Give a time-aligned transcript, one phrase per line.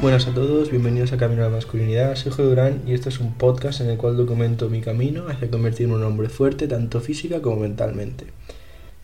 [0.00, 2.14] Buenas a todos, bienvenidos a Camino a la Masculinidad.
[2.14, 5.50] Soy Jorge Durán y este es un podcast en el cual documento mi camino hacia
[5.50, 8.26] convertirme en un hombre fuerte, tanto física como mentalmente.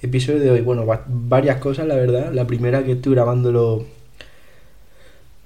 [0.00, 2.32] Episodio de hoy, bueno, varias cosas, la verdad.
[2.32, 3.86] La primera que estoy grabándolo.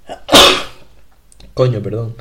[1.55, 2.13] Coño, perdón.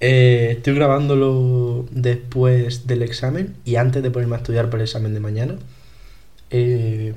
[0.00, 5.14] Eh, estoy grabándolo después del examen y antes de ponerme a estudiar para el examen
[5.14, 5.54] de mañana.
[6.50, 7.14] Eh,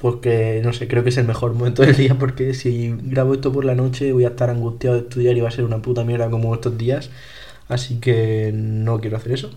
[0.00, 3.52] porque no sé, creo que es el mejor momento del día porque si grabo esto
[3.52, 6.04] por la noche voy a estar angustiado de estudiar y va a ser una puta
[6.04, 7.10] mierda como estos días.
[7.68, 9.50] Así que no quiero hacer eso.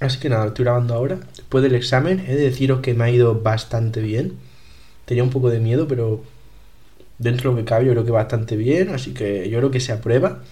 [0.00, 1.18] Así que nada, estoy grabando ahora.
[1.36, 4.34] Después del examen, he de deciros que me ha ido bastante bien.
[5.04, 6.22] Tenía un poco de miedo, pero
[7.18, 8.90] dentro de lo que cabe yo creo que bastante bien.
[8.90, 10.42] Así que yo creo que se aprueba.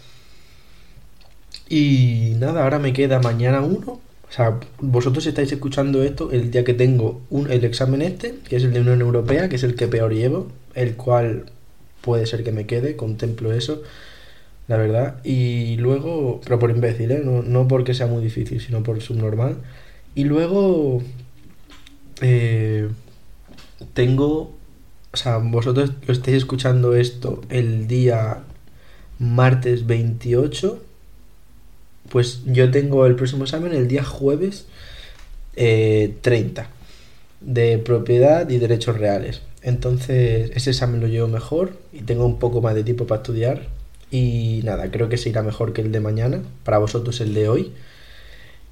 [1.68, 4.00] Y nada, ahora me queda mañana uno
[4.32, 8.56] o sea, vosotros estáis escuchando esto el día que tengo un, el examen este, que
[8.56, 11.52] es el de Unión Europea, que es el que peor llevo, el cual
[12.00, 13.82] puede ser que me quede, contemplo eso,
[14.68, 15.16] la verdad.
[15.22, 17.20] Y luego, pero por imbécil, ¿eh?
[17.22, 19.58] no, no porque sea muy difícil, sino por subnormal.
[20.14, 21.02] Y luego
[22.22, 22.88] eh,
[23.92, 24.56] tengo,
[25.12, 28.44] o sea, vosotros estáis escuchando esto el día
[29.18, 30.82] martes 28
[32.12, 34.66] pues yo tengo el próximo examen el día jueves
[35.54, 36.66] 30 eh,
[37.40, 39.40] de propiedad y derechos reales.
[39.62, 43.62] Entonces ese examen lo llevo mejor y tengo un poco más de tiempo para estudiar.
[44.10, 47.48] Y nada, creo que se irá mejor que el de mañana, para vosotros el de
[47.48, 47.72] hoy.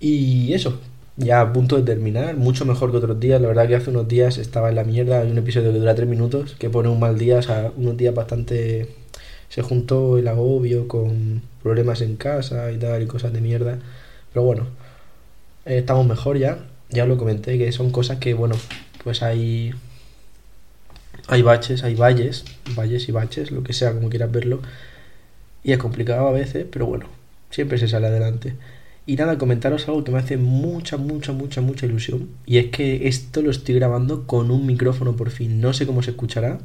[0.00, 0.78] Y eso,
[1.16, 3.40] ya a punto de terminar, mucho mejor que otros días.
[3.40, 5.94] La verdad que hace unos días estaba en la mierda, hay un episodio que dura
[5.94, 8.99] tres minutos, que pone un mal día, o sea, unos días bastante
[9.50, 13.78] se juntó el agobio con problemas en casa y tal y cosas de mierda.
[14.32, 14.68] Pero bueno,
[15.66, 16.58] eh, estamos mejor ya.
[16.88, 18.56] Ya lo comenté, que son cosas que, bueno,
[19.04, 19.74] pues hay.
[21.28, 24.60] Hay baches, hay valles, valles y baches, lo que sea, como quieras verlo.
[25.62, 27.06] Y es complicado a veces, pero bueno,
[27.50, 28.54] siempre se sale adelante.
[29.06, 32.28] Y nada, comentaros algo que me hace mucha, mucha, mucha, mucha ilusión.
[32.46, 35.60] Y es que esto lo estoy grabando con un micrófono por fin.
[35.60, 36.58] No sé cómo se escuchará.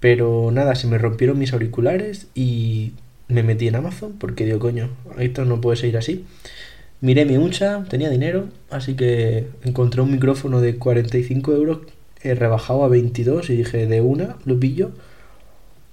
[0.00, 2.92] Pero nada, se me rompieron mis auriculares y
[3.28, 6.24] me metí en Amazon porque digo, coño, esto no puede seguir así.
[7.00, 11.78] Miré mi uncha, tenía dinero, así que encontré un micrófono de 45 euros
[12.22, 14.90] he rebajado a 22 y dije, de una, lo pillo.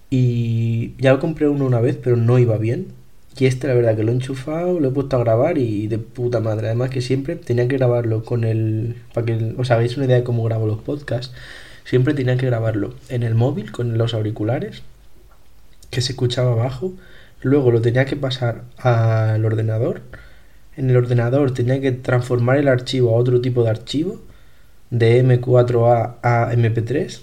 [0.09, 2.87] Y ya lo compré uno una vez, pero no iba bien.
[3.37, 5.99] Y este, la verdad, que lo he enchufado, lo he puesto a grabar y de
[5.99, 6.67] puta madre.
[6.67, 8.95] Además que siempre tenía que grabarlo con el...
[9.13, 11.33] Para que os hagáis una idea de cómo grabo los podcasts.
[11.89, 14.83] Siempre tenía que grabarlo en el móvil con los auriculares,
[15.89, 16.93] que se escuchaba abajo.
[17.41, 20.03] Luego lo tenía que pasar al ordenador.
[20.77, 24.21] En el ordenador tenía que transformar el archivo a otro tipo de archivo,
[24.91, 27.21] de M4A a MP3.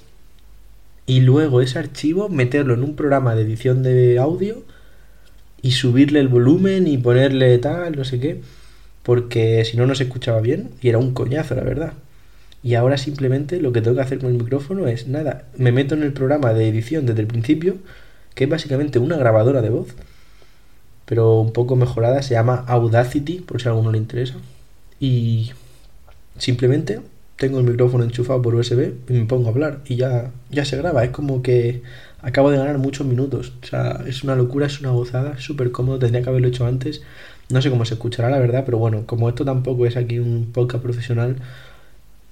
[1.06, 4.64] Y luego ese archivo meterlo en un programa de edición de audio
[5.62, 8.40] y subirle el volumen y ponerle tal, no sé qué.
[9.04, 10.70] Porque si no, no se escuchaba bien.
[10.80, 11.92] Y era un coñazo, la verdad.
[12.66, 15.94] Y ahora simplemente lo que tengo que hacer con el micrófono es nada, me meto
[15.94, 17.76] en el programa de edición desde el principio,
[18.34, 19.94] que es básicamente una grabadora de voz,
[21.04, 24.34] pero un poco mejorada, se llama Audacity, por si a alguno le interesa.
[24.98, 25.52] Y
[26.38, 26.98] simplemente
[27.36, 30.76] tengo el micrófono enchufado por USB y me pongo a hablar y ya, ya se
[30.76, 31.04] graba.
[31.04, 31.82] Es como que
[32.20, 33.52] acabo de ganar muchos minutos.
[33.62, 37.02] O sea, es una locura, es una gozada, súper cómodo, tendría que haberlo hecho antes.
[37.48, 40.50] No sé cómo se escuchará, la verdad, pero bueno, como esto tampoco es aquí un
[40.52, 41.36] podcast profesional,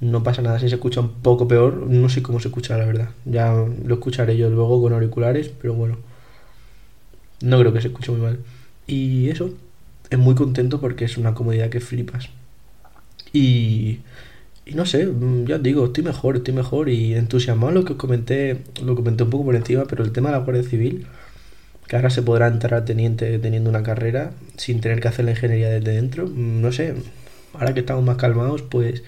[0.01, 2.87] no pasa nada si se escucha un poco peor, no sé cómo se escucha la
[2.87, 3.11] verdad.
[3.25, 5.99] Ya lo escucharé yo luego con auriculares, pero bueno,
[7.43, 8.39] no creo que se escuche muy mal.
[8.87, 9.51] Y eso,
[10.11, 12.31] es muy contento porque es una comodidad que flipas.
[13.33, 14.01] Y,
[14.75, 17.99] no sé, mm, ya os digo, estoy mejor, estoy mejor y entusiasmado lo que os
[17.99, 21.07] comenté, lo comenté un poco por encima, pero el tema de la Guardia Civil,
[21.89, 25.69] que ahora se podrá entrar teniente teniendo una carrera sin tener que hacer la ingeniería
[25.71, 26.95] desde dentro, mm, no sé,
[27.55, 29.03] ahora que estamos más calmados, pues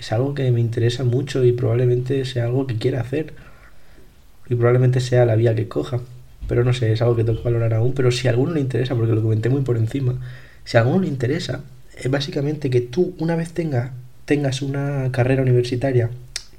[0.00, 3.34] es algo que me interesa mucho y probablemente sea algo que quiera hacer.
[4.48, 6.00] Y probablemente sea la vía que coja.
[6.48, 7.92] Pero no sé, es algo que tengo que valorar aún.
[7.92, 10.14] Pero si a alguno le interesa, porque lo comenté muy por encima,
[10.64, 11.60] si a alguno le interesa,
[11.98, 13.92] es básicamente que tú una vez tenga,
[14.24, 16.08] tengas una carrera universitaria,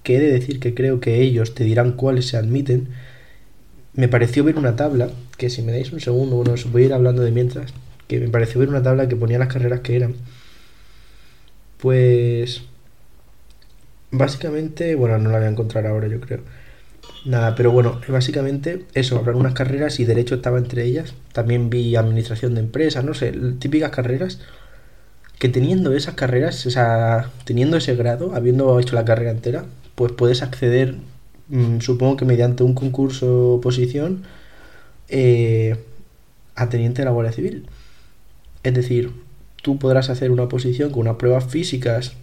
[0.04, 2.90] que he de decir que creo que ellos te dirán cuáles se admiten,
[3.96, 6.86] me pareció ver una tabla, que si me dais un segundo, bueno, os voy a
[6.86, 7.74] ir hablando de mientras,
[8.08, 10.14] que me pareció ver una tabla que ponía las carreras que eran.
[11.80, 12.62] Pues
[14.12, 16.42] Básicamente, bueno, no la voy a encontrar ahora, yo creo.
[17.26, 21.14] Nada, pero bueno, básicamente eso, habrá unas carreras y derecho estaba entre ellas.
[21.34, 24.40] También vi administración de empresas, no sé, típicas carreras
[25.40, 29.66] que teniendo esas carreras, o sea, teniendo ese grado, habiendo hecho la carrera entera,
[29.96, 30.98] pues puedes acceder,
[31.50, 34.24] mm, supongo que mediante un concurso oposición,
[35.10, 35.78] eh,
[36.56, 37.68] a teniente de la Guardia Civil.
[38.64, 39.12] Es decir,
[39.64, 42.14] tú podrás hacer una oposición con unas pruebas físicas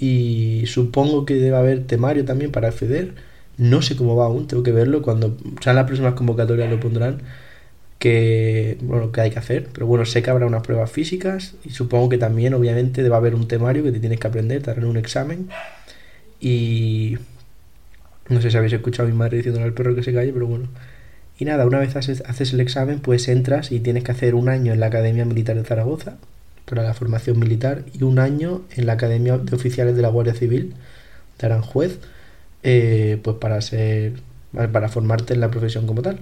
[0.00, 3.14] y supongo que debe haber temario también para acceder.
[3.56, 5.02] No sé cómo va aún, tengo que verlo.
[5.02, 7.22] Cuando sean las próximas convocatorias lo pondrán
[7.98, 11.70] que bueno que hay que hacer pero bueno sé que habrá unas pruebas físicas y
[11.70, 14.84] supongo que también obviamente debe haber un temario que te tienes que aprender te harán
[14.84, 15.48] un examen
[16.40, 17.18] y
[18.28, 20.46] no sé si habéis escuchado a mi madre diciéndole al perro que se calle pero
[20.46, 20.68] bueno
[21.38, 24.48] y nada una vez haces, haces el examen pues entras y tienes que hacer un
[24.48, 26.18] año en la Academia Militar de Zaragoza
[26.68, 30.34] para la formación militar y un año en la Academia de Oficiales de la Guardia
[30.34, 30.74] Civil
[31.38, 31.98] de Aranjuez
[32.62, 34.14] eh, pues para ser
[34.52, 36.20] para formarte en la profesión como tal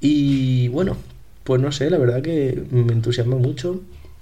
[0.00, 0.96] y bueno,
[1.44, 3.80] pues no sé, la verdad que me entusiasma mucho.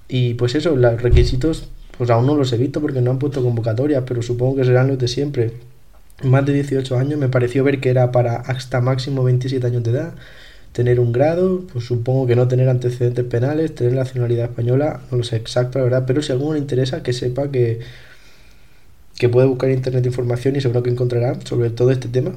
[0.09, 3.43] Y pues eso, los requisitos, pues aún no los he visto porque no han puesto
[3.43, 5.53] convocatorias, pero supongo que serán los de siempre.
[6.25, 9.91] Más de 18 años, me pareció ver que era para hasta máximo 27 años de
[9.91, 10.15] edad.
[10.73, 15.25] Tener un grado, pues supongo que no tener antecedentes penales, tener nacionalidad española, no lo
[15.25, 17.81] sé exacto, la verdad, pero si a alguno le interesa, que sepa que,
[19.19, 22.35] que puede buscar en internet información y seguro que encontrará sobre todo este tema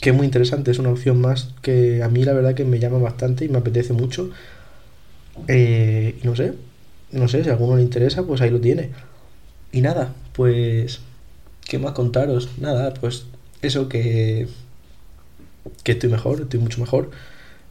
[0.00, 2.78] que es muy interesante, es una opción más que a mí la verdad que me
[2.78, 4.30] llama bastante y me apetece mucho.
[5.48, 6.54] Eh, no sé,
[7.12, 8.90] no sé, si a alguno le interesa, pues ahí lo tiene.
[9.72, 11.00] Y nada, pues,
[11.68, 12.50] ¿qué más contaros?
[12.58, 13.26] Nada, pues
[13.62, 14.48] eso que,
[15.82, 17.10] que estoy mejor, estoy mucho mejor.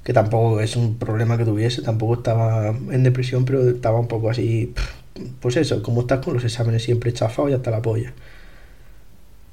[0.04, 4.30] Que tampoco es un problema que tuviese, tampoco estaba en depresión, pero estaba un poco
[4.30, 4.74] así,
[5.40, 8.14] pues eso, como estás con los exámenes siempre chafados y hasta la polla.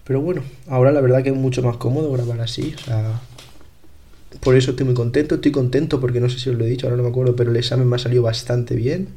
[0.04, 2.74] Pero bueno, ahora la verdad que es mucho más cómodo grabar así.
[4.40, 5.36] Por eso estoy muy contento.
[5.36, 7.50] Estoy contento porque no sé si os lo he dicho, ahora no me acuerdo, pero
[7.50, 9.08] el examen me ha salido bastante bien.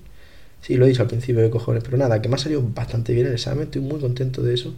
[0.61, 3.13] Sí, lo he dicho al principio de cojones, pero nada, que me ha salido bastante
[3.13, 3.65] bien el examen.
[3.65, 4.73] Estoy muy contento de eso.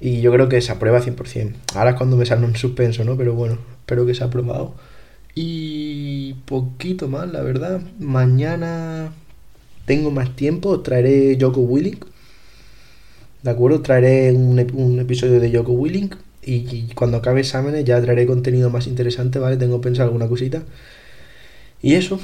[0.00, 1.54] Y yo creo que se aprueba 100%.
[1.74, 3.16] Ahora es cuando me sale un suspenso, ¿no?
[3.16, 4.74] Pero bueno, espero que se ha aprobado.
[5.34, 7.80] Y poquito más, la verdad.
[7.98, 9.12] Mañana
[9.86, 11.98] tengo más tiempo, traeré Joko Willing
[13.46, 13.80] ¿De acuerdo?
[13.80, 16.10] Traeré un, episodio de Yoko Willing
[16.44, 19.56] y, cuando acabe exámenes ya traeré contenido más interesante, ¿vale?
[19.56, 20.64] Tengo pensado alguna cosita.
[21.80, 22.18] Y eso.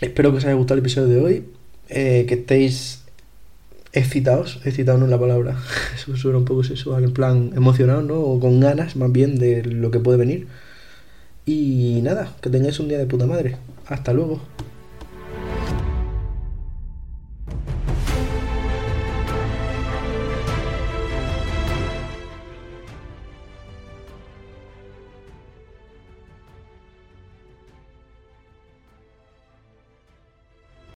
[0.00, 1.44] Espero que os haya gustado el episodio de hoy.
[1.90, 3.01] Eh, que estéis
[3.92, 4.60] excitados.
[4.64, 5.56] Excitados no es la palabra.
[5.94, 8.20] Eso suena un poco sexual, en plan emocionado, ¿no?
[8.20, 10.48] O con ganas más bien de lo que puede venir.
[11.44, 13.56] Y nada, que tengáis un día de puta madre.
[13.86, 14.40] Hasta luego.